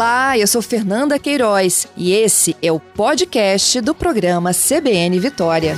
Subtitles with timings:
[0.00, 5.74] Olá, eu sou Fernanda Queiroz e esse é o podcast do programa CBN Vitória.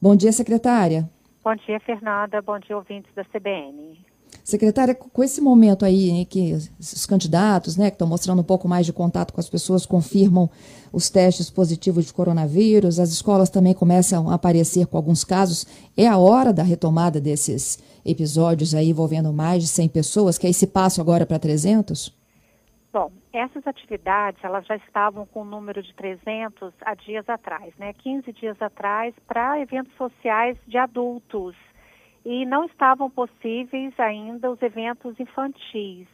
[0.00, 1.06] Bom dia, secretária.
[1.44, 2.40] Bom dia, Fernanda.
[2.40, 4.07] Bom dia, ouvintes da CBN.
[4.48, 8.66] Secretária, com esse momento aí em que os candidatos, né, que estão mostrando um pouco
[8.66, 10.48] mais de contato com as pessoas, confirmam
[10.90, 16.06] os testes positivos de coronavírus, as escolas também começam a aparecer com alguns casos, é
[16.06, 20.66] a hora da retomada desses episódios aí envolvendo mais de 100 pessoas, que é esse
[20.66, 22.16] passo agora para 300?
[22.90, 27.92] Bom, essas atividades, elas já estavam com o número de 300 há dias atrás, né,
[27.92, 31.54] 15 dias atrás, para eventos sociais de adultos
[32.28, 36.06] e não estavam possíveis ainda os eventos infantis.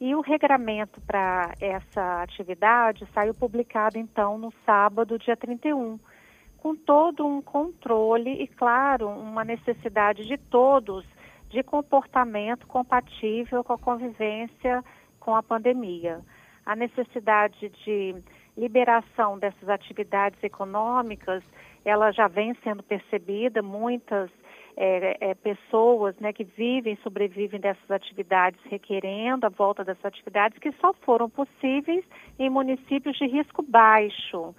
[0.00, 5.98] E o regramento para essa atividade saiu publicado então no sábado, dia 31,
[6.58, 11.04] com todo um controle e, claro, uma necessidade de todos
[11.50, 14.84] de comportamento compatível com a convivência
[15.18, 16.20] com a pandemia.
[16.64, 18.14] A necessidade de
[18.56, 21.42] liberação dessas atividades econômicas,
[21.84, 24.30] ela já vem sendo percebida, muitas
[24.80, 30.70] é, é, pessoas né, que vivem, sobrevivem dessas atividades, requerendo a volta dessas atividades que
[30.80, 32.04] só foram possíveis
[32.38, 34.54] em municípios de risco baixo.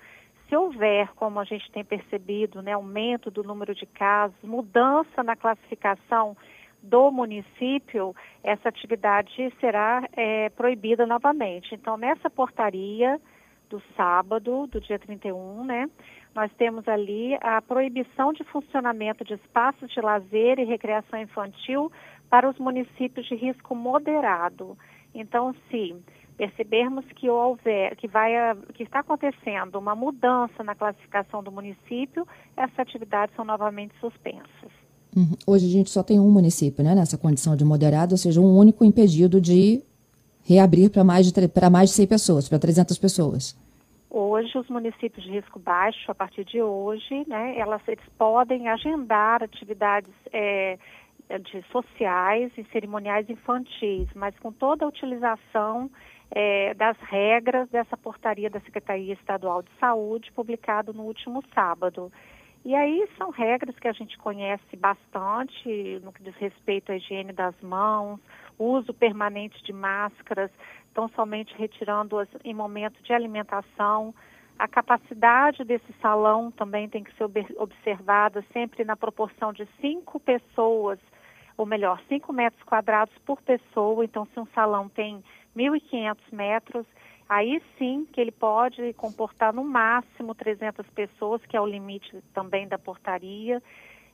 [0.50, 5.38] Se houver, como a gente tem percebido, né, aumento do número de casos, mudança na
[5.38, 6.36] classificação
[6.84, 11.74] do município, essa atividade será é, proibida novamente.
[11.74, 13.22] Então, nessa portaria
[13.70, 15.90] do sábado, do dia 31, né,
[16.36, 21.92] nós temos ali a proibição de funcionamento de espaços de lazer e recreação infantil
[22.30, 24.78] para os municípios de risco moderado.
[25.14, 25.96] Então, se
[26.38, 28.32] percebermos que houver, que vai,
[28.74, 34.72] que está acontecendo uma mudança na classificação do município, essas atividades são novamente suspensas.
[35.16, 35.34] Uhum.
[35.46, 38.58] Hoje a gente só tem um município, né, nessa condição de moderado, ou seja, um
[38.58, 39.84] único impedido de
[40.44, 43.58] reabrir para mais de para mais de 100 pessoas, para 300 pessoas.
[44.10, 49.44] Hoje, os municípios de risco baixo, a partir de hoje, né, elas, eles podem agendar
[49.44, 50.80] atividades é,
[51.38, 55.92] de sociais e cerimoniais infantis, mas com toda a utilização
[56.32, 62.12] é, das regras dessa portaria da Secretaria Estadual de Saúde, publicado no último sábado.
[62.66, 67.32] E aí são regras que a gente conhece bastante no que diz respeito à higiene
[67.32, 68.20] das mãos,
[68.60, 70.52] uso permanente de máscaras,
[70.94, 74.14] tão somente retirando-as em momento de alimentação.
[74.58, 77.24] A capacidade desse salão também tem que ser
[77.58, 81.00] observada sempre na proporção de cinco pessoas,
[81.56, 84.04] ou melhor, cinco metros quadrados por pessoa.
[84.04, 85.24] Então, se um salão tem
[85.56, 86.86] 1.500 metros,
[87.28, 92.68] aí sim que ele pode comportar no máximo 300 pessoas, que é o limite também
[92.68, 93.62] da portaria.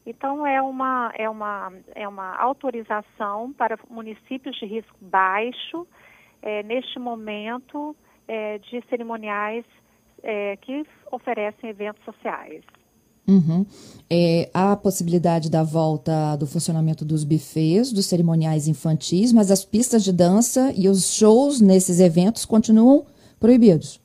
[0.06, 5.88] Então é uma é uma é uma autorização para municípios de risco baixo
[6.42, 7.96] é, neste momento
[8.28, 9.66] é, de cerimoniais
[10.22, 12.64] é, que oferecem eventos sociais.
[13.28, 13.66] Uhum.
[14.08, 19.66] É, há a possibilidade da volta do funcionamento dos bufês, dos cerimoniais infantis, mas as
[19.66, 23.08] pistas de dança e os shows nesses eventos continuam
[23.40, 24.00] proibidos.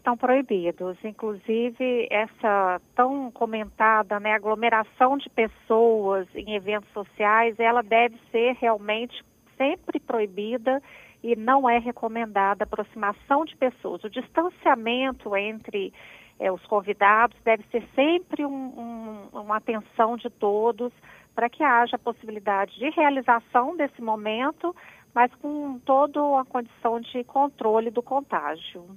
[0.00, 0.96] Estão proibidos.
[1.04, 9.22] Inclusive, essa tão comentada né, aglomeração de pessoas em eventos sociais, ela deve ser realmente
[9.58, 10.82] sempre proibida
[11.22, 14.02] e não é recomendada a aproximação de pessoas.
[14.02, 15.92] O distanciamento entre
[16.38, 20.90] é, os convidados deve ser sempre um, um, uma atenção de todos
[21.34, 24.74] para que haja a possibilidade de realização desse momento,
[25.14, 28.88] mas com toda a condição de controle do contágio.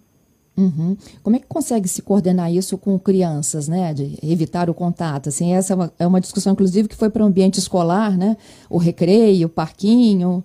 [0.55, 0.95] Uhum.
[1.23, 3.93] Como é que consegue se coordenar isso com crianças, né?
[3.93, 5.29] De evitar o contato.
[5.29, 8.37] Assim, essa é uma, é uma discussão, inclusive, que foi para o ambiente escolar, né?
[8.69, 10.43] O recreio, o parquinho.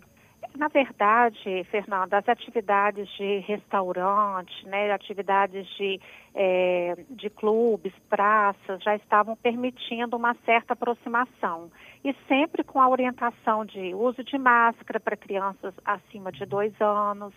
[0.58, 6.00] Na verdade, Fernanda, as atividades de restaurante, né, atividades de,
[6.34, 11.70] é, de clubes, praças, já estavam permitindo uma certa aproximação.
[12.04, 17.32] E sempre com a orientação de uso de máscara para crianças acima de dois anos,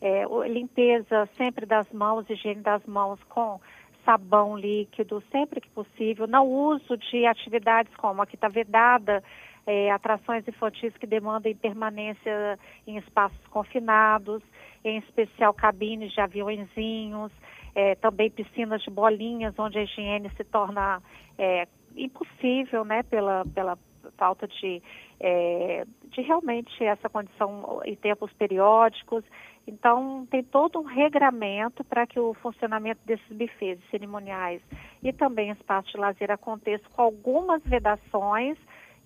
[0.00, 3.60] é, limpeza sempre das mãos, higiene das mãos com
[4.04, 9.22] sabão líquido, sempre que possível, não uso de atividades como a está vedada
[9.66, 14.40] é, atrações infantis que demandem permanência em espaços confinados,
[14.84, 17.32] em especial cabines de aviãozinhos,
[17.74, 21.02] é, também piscinas de bolinhas, onde a higiene se torna
[21.36, 21.66] é,
[21.96, 23.76] impossível, né, pela, pela
[24.16, 24.82] falta de,
[25.20, 29.24] é, de realmente essa condição em tempos periódicos.
[29.66, 34.62] Então, tem todo um regramento para que o funcionamento desses bufês cerimoniais
[35.02, 38.56] e também espaços de lazer aconteça com algumas vedações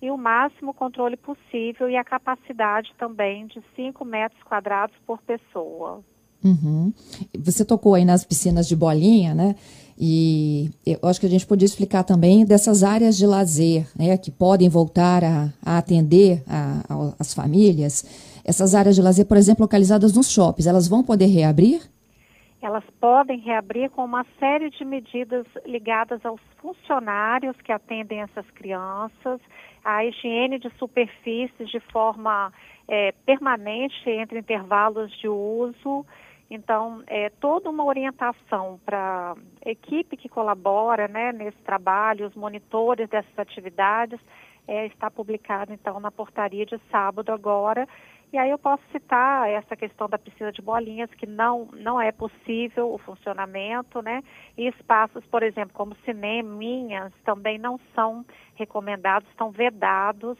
[0.01, 6.03] e o máximo controle possível e a capacidade também de 5 metros quadrados por pessoa.
[6.43, 6.91] Uhum.
[7.39, 9.55] Você tocou aí nas piscinas de bolinha, né?
[10.03, 14.31] E eu acho que a gente podia explicar também dessas áreas de lazer, né, que
[14.31, 18.03] podem voltar a, a atender a, a, as famílias.
[18.43, 21.81] Essas áreas de lazer, por exemplo, localizadas nos shoppings, elas vão poder reabrir?
[22.63, 29.39] Elas podem reabrir com uma série de medidas ligadas aos funcionários que atendem essas crianças,
[29.83, 32.51] a higiene de superfícies de forma
[32.87, 36.05] é, permanente entre intervalos de uso.
[36.53, 43.07] Então, é toda uma orientação para a equipe que colabora né, nesse trabalho, os monitores
[43.07, 44.19] dessas atividades,
[44.67, 47.87] é, está publicado então na portaria de sábado agora
[48.33, 52.13] e aí eu posso citar essa questão da piscina de bolinhas, que não, não é
[52.13, 54.23] possível o funcionamento, né?
[54.57, 58.25] E espaços, por exemplo, como cineminhas, também não são
[58.55, 60.37] recomendados, estão vedados.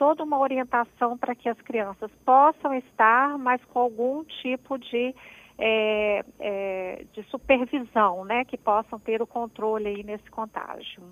[0.00, 5.14] Toda uma orientação para que as crianças possam estar, mas com algum tipo de,
[5.58, 8.46] é, é, de supervisão, né?
[8.46, 11.02] Que possam ter o controle aí nesse contágio.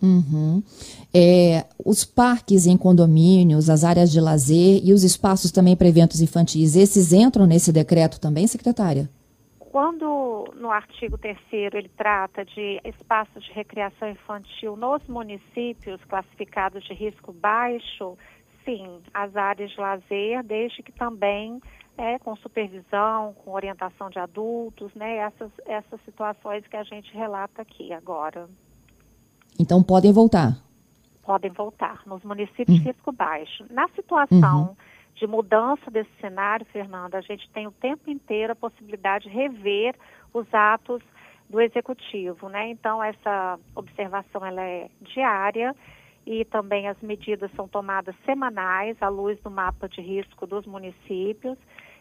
[0.00, 0.62] Uhum.
[1.12, 6.20] É, os parques em condomínios, as áreas de lazer e os espaços também para eventos
[6.20, 9.10] infantis, esses entram nesse decreto também, secretária?
[9.76, 16.94] Quando no artigo 3 ele trata de espaços de recreação infantil nos municípios classificados de
[16.94, 18.16] risco baixo,
[18.64, 21.60] sim, as áreas de lazer, desde que também
[21.98, 27.60] é, com supervisão, com orientação de adultos, né, essas, essas situações que a gente relata
[27.60, 28.48] aqui agora.
[29.60, 30.56] Então podem voltar?
[31.22, 32.82] Podem voltar nos municípios uhum.
[32.82, 33.66] de risco baixo.
[33.68, 34.76] Na situação uhum.
[35.16, 39.94] De mudança desse cenário, Fernanda, a gente tem o tempo inteiro a possibilidade de rever
[40.32, 41.02] os atos
[41.48, 42.68] do executivo, né?
[42.68, 45.74] Então essa observação ela é diária
[46.26, 51.56] e também as medidas são tomadas semanais à luz do mapa de risco dos municípios.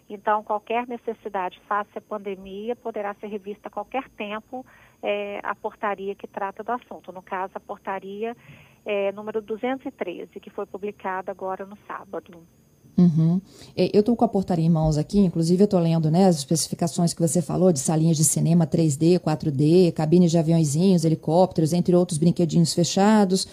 [0.10, 4.66] Então, qualquer necessidade face à pandemia poderá ser revista a qualquer tempo
[5.02, 7.12] é, a portaria que trata do assunto.
[7.12, 8.36] No caso, a portaria
[8.86, 12.46] é, número 213, que foi publicada agora no sábado.
[12.98, 13.42] Uhum.
[13.76, 17.14] Eu estou com a portaria em mãos aqui, inclusive eu estou lendo né, as especificações
[17.14, 22.18] que você falou de salinhas de cinema 3D, 4D, cabines de aviãozinhos, helicópteros, entre outros
[22.18, 23.48] brinquedinhos fechados,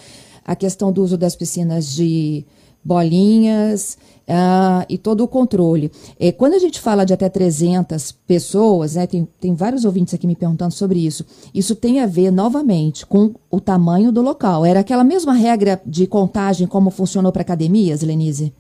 [0.45, 2.45] a questão do uso das piscinas de
[2.85, 3.97] bolinhas
[4.29, 5.91] uh, e todo o controle.
[6.19, 10.27] É, quando a gente fala de até 300 pessoas, né, tem, tem vários ouvintes aqui
[10.27, 11.25] me perguntando sobre isso,
[11.55, 14.65] isso tem a ver novamente com o tamanho do local.
[14.65, 18.53] Era aquela mesma regra de contagem como funcionou para academias, Lenise?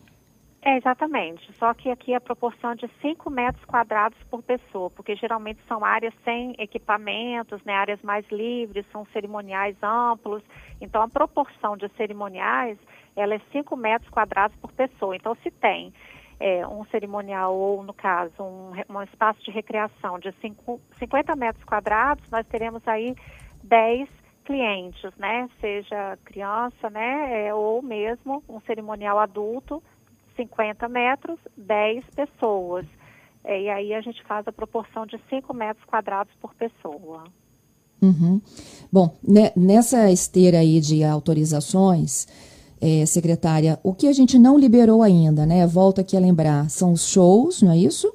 [0.64, 1.52] É, exatamente.
[1.54, 6.14] Só que aqui a proporção de 5 metros quadrados por pessoa, porque geralmente são áreas
[6.24, 10.42] sem equipamentos, né, áreas mais livres, são cerimoniais amplos.
[10.80, 12.78] Então, a proporção de cerimoniais
[13.16, 15.16] ela é 5 metros quadrados por pessoa.
[15.16, 15.92] Então, se tem
[16.38, 21.64] é, um cerimonial ou, no caso, um, um espaço de recreação de cinco, 50 metros
[21.64, 23.16] quadrados, nós teremos aí
[23.64, 24.08] 10
[24.44, 25.48] clientes, né?
[25.60, 27.46] Seja criança, né?
[27.46, 29.82] É, ou mesmo um cerimonial adulto,
[30.36, 32.86] 50 metros, 10 pessoas.
[33.44, 37.24] É, e aí a gente faz a proporção de 5 metros quadrados por pessoa.
[38.00, 38.40] Uhum.
[38.92, 42.26] Bom, né, nessa esteira aí de autorizações,
[42.82, 45.64] é, secretária, o que a gente não liberou ainda, né?
[45.68, 48.12] Volta aqui a lembrar, são os shows, não é isso?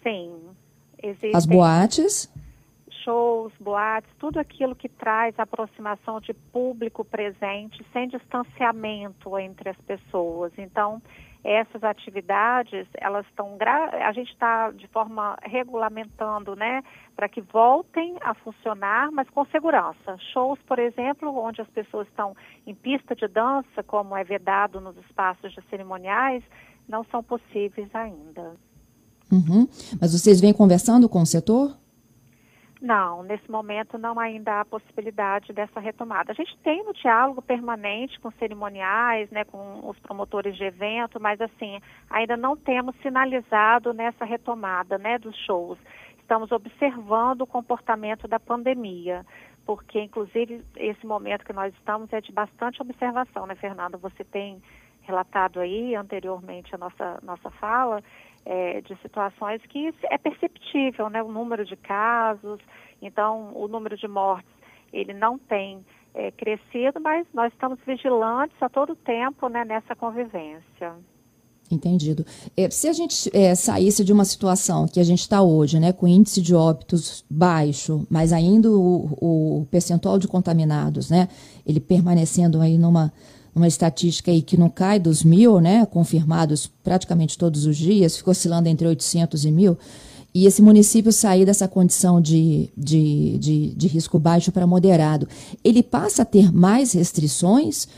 [0.00, 0.32] Sim.
[1.02, 2.32] Existem As boates?
[3.04, 10.52] Shows, boates, tudo aquilo que traz aproximação de público presente, sem distanciamento entre as pessoas.
[10.56, 11.02] Então,
[11.46, 13.56] essas atividades, elas estão,
[14.04, 16.82] a gente está de forma regulamentando, né,
[17.14, 20.16] para que voltem a funcionar, mas com segurança.
[20.32, 22.34] Shows, por exemplo, onde as pessoas estão
[22.66, 26.42] em pista de dança, como é vedado nos espaços cerimoniais,
[26.88, 28.56] não são possíveis ainda.
[29.30, 29.68] Uhum.
[30.00, 31.75] Mas vocês vêm conversando com o setor?
[32.80, 36.32] Não, nesse momento não ainda há possibilidade dessa retomada.
[36.32, 41.40] A gente tem um diálogo permanente com cerimoniais, né, com os promotores de evento, mas
[41.40, 41.80] assim,
[42.10, 45.78] ainda não temos sinalizado nessa retomada, né, dos shows.
[46.18, 49.24] Estamos observando o comportamento da pandemia,
[49.64, 53.96] porque inclusive esse momento que nós estamos é de bastante observação, né, Fernanda?
[53.96, 54.60] Você tem
[55.06, 58.02] relatado aí anteriormente a nossa nossa fala
[58.44, 62.60] é, de situações que é perceptível, né, o número de casos,
[63.02, 64.50] então o número de mortes
[64.92, 65.84] ele não tem
[66.14, 70.94] é, crescido, mas nós estamos vigilantes a todo tempo né, nessa convivência.
[71.70, 72.24] Entendido.
[72.56, 75.92] É, se a gente é, saísse de uma situação que a gente está hoje, né,
[75.92, 79.18] com índice de óbitos baixo, mas ainda o,
[79.60, 81.28] o percentual de contaminados, né,
[81.66, 83.12] ele permanecendo aí numa
[83.56, 88.32] uma estatística aí que não cai dos mil, né, confirmados praticamente todos os dias, ficou
[88.32, 89.78] oscilando entre 800 e mil,
[90.34, 95.26] e esse município sair dessa condição de, de, de, de risco baixo para moderado,
[95.64, 97.88] ele passa a ter mais restrições?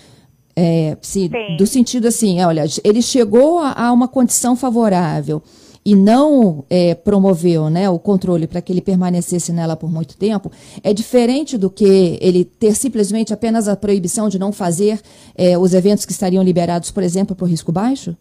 [0.55, 5.43] É, se, do sentido assim, olha, ele chegou a, a uma condição favorável,
[5.89, 10.51] e não é, promoveu né, o controle para que ele permanecesse nela por muito tempo,
[10.85, 15.01] é diferente do que ele ter simplesmente apenas a proibição de não fazer
[15.35, 18.15] é, os eventos que estariam liberados, por exemplo, por risco baixo?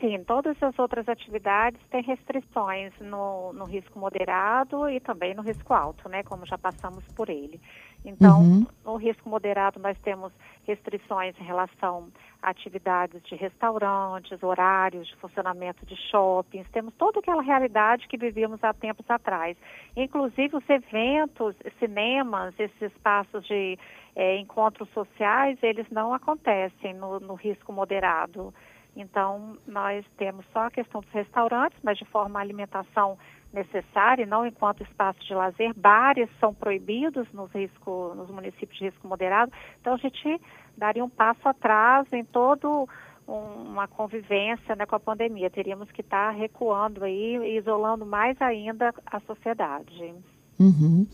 [0.00, 5.74] Sim, todas as outras atividades têm restrições no, no risco moderado e também no risco
[5.74, 7.60] alto, né, como já passamos por ele.
[8.04, 8.66] Então, uhum.
[8.84, 10.30] no risco moderado, nós temos
[10.66, 12.08] restrições em relação
[12.42, 18.62] a atividades de restaurantes, horários de funcionamento de shoppings, temos toda aquela realidade que vivíamos
[18.62, 19.56] há tempos atrás.
[19.96, 23.78] Inclusive, os eventos, cinemas, esses espaços de
[24.14, 28.52] é, encontros sociais, eles não acontecem no, no risco moderado.
[28.96, 33.18] Então, nós temos só a questão dos restaurantes, mas de forma alimentação
[33.54, 35.72] necessária, não enquanto espaço de lazer.
[35.74, 39.52] Bares são proibidos nos, risco, nos municípios de risco moderado.
[39.80, 40.40] Então, a gente
[40.76, 42.88] daria um passo atrás em todo
[43.26, 45.48] uma convivência né, com a pandemia.
[45.48, 50.14] Teríamos que estar recuando aí e isolando mais ainda a sociedade.
[50.58, 51.06] Uhum.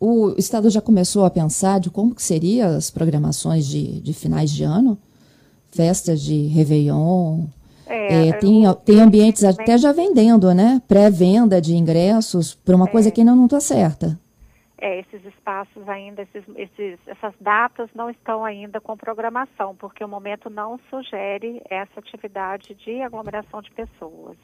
[0.00, 4.50] O Estado já começou a pensar de como que seriam as programações de, de finais
[4.50, 4.96] de ano?
[5.70, 7.46] Festas de Réveillon,
[7.88, 10.80] é, é, tem, tem ambientes até já vendendo, né?
[10.86, 14.18] Pré-venda de ingressos para uma é, coisa que ainda não está certa.
[14.80, 20.08] É, esses espaços ainda, esses, esses, essas datas não estão ainda com programação, porque o
[20.08, 24.36] momento não sugere essa atividade de aglomeração de pessoas.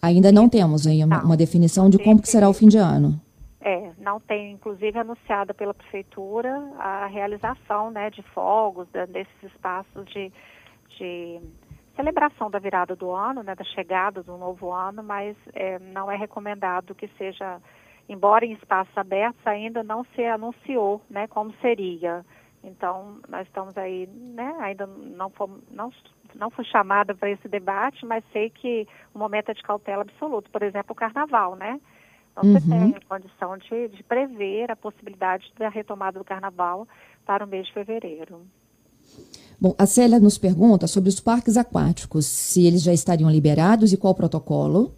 [0.00, 3.20] Ainda não temos aí uma, uma definição de como que será o fim de ano.
[3.60, 10.06] É, não tem, inclusive, anunciada pela prefeitura a realização né, de fogos, de, desses espaços
[10.06, 10.32] de,
[10.96, 11.40] de
[11.98, 16.16] celebração da virada do ano, né, da chegada do novo ano, mas é, não é
[16.16, 17.60] recomendado que seja,
[18.08, 22.24] embora em espaços abertos, ainda não se anunciou né, como seria.
[22.62, 25.92] Então, nós estamos aí, né, ainda não, fomos, não,
[26.36, 30.48] não fui chamada para esse debate, mas sei que o momento é de cautela absoluta.
[30.52, 31.80] Por exemplo, o carnaval, né?
[32.36, 32.60] Não uhum.
[32.60, 36.86] se tem condição de, de prever a possibilidade da retomada do carnaval
[37.26, 38.46] para o mês de fevereiro.
[39.60, 43.96] Bom, a Célia nos pergunta sobre os parques aquáticos, se eles já estariam liberados e
[43.98, 44.94] qual o protocolo.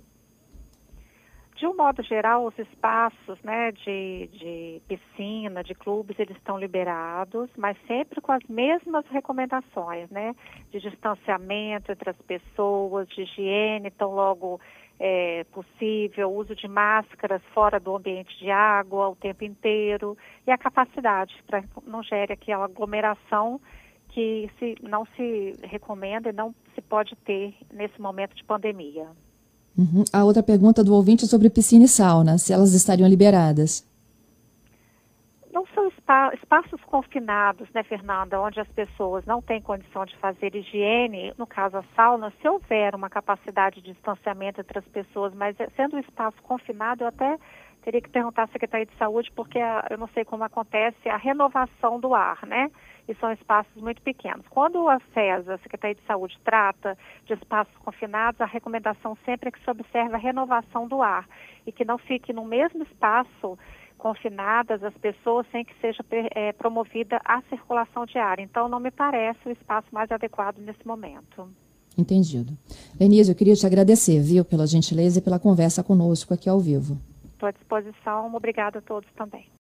[1.57, 7.49] De um modo geral, os espaços né, de, de piscina, de clubes, eles estão liberados,
[7.57, 10.35] mas sempre com as mesmas recomendações, né?
[10.71, 14.61] De distanciamento entre as pessoas, de higiene, tão logo
[14.99, 20.59] é, possível, uso de máscaras fora do ambiente de água o tempo inteiro e a
[20.59, 23.59] capacidade para não gere aquela aglomeração
[24.13, 29.07] que se, não se recomenda e não se pode ter nesse momento de pandemia.
[29.77, 30.05] Uhum.
[30.13, 33.89] A outra pergunta do ouvinte é sobre piscina e sauna, se elas estariam liberadas.
[35.53, 40.55] Não são espa espaços confinados, né, Fernanda, onde as pessoas não têm condição de fazer
[40.55, 45.57] higiene, no caso a sauna, se houver uma capacidade de distanciamento entre as pessoas, mas
[45.77, 47.39] sendo um espaço confinado, eu até
[47.83, 51.17] teria que perguntar à Secretaria de Saúde, porque a, eu não sei como acontece a
[51.17, 52.71] renovação do ar, né?
[53.11, 54.47] E são espaços muito pequenos.
[54.49, 59.53] Quando a CESA, a Secretaria de Saúde, trata de espaços confinados, a recomendação sempre é
[59.53, 61.29] que se observe a renovação do ar
[61.67, 63.59] e que não fique no mesmo espaço
[63.99, 66.05] confinadas as pessoas sem que seja
[66.37, 68.39] é, promovida a circulação de ar.
[68.39, 71.49] Então, não me parece o espaço mais adequado nesse momento.
[71.99, 72.57] Entendido.
[72.99, 76.97] Lenise, eu queria te agradecer, viu, pela gentileza e pela conversa conosco aqui ao vivo.
[77.33, 78.33] Estou à disposição.
[78.35, 79.49] Obrigada a todos também.